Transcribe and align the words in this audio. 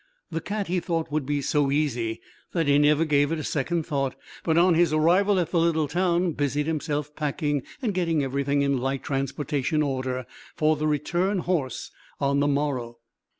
The 0.31 0.41
cat 0.41 0.65
he 0.65 0.79
thought 0.79 1.11
would 1.11 1.27
be 1.27 1.43
so 1.43 1.69
easy 1.69 2.21
that 2.53 2.65
he 2.67 2.79
never 2.79 3.05
gave 3.05 3.31
it 3.31 3.37
a 3.37 3.43
second 3.43 3.85
thought, 3.85 4.15
but 4.43 4.57
on 4.57 4.73
his 4.73 4.91
arrival 4.91 5.39
at 5.39 5.51
the 5.51 5.59
little 5.59 5.87
town 5.87 6.31
busied 6.31 6.65
himself 6.65 7.15
packing 7.15 7.61
and 7.83 7.93
getting 7.93 8.23
everything 8.23 8.63
in 8.63 8.79
light 8.79 9.03
transportation 9.03 9.83
order 9.83 10.25
for 10.55 10.75
the 10.75 10.87
"return 10.87 11.37
horse" 11.37 11.91
on 12.19 12.39
the 12.39 12.47
morrow. 12.47 12.97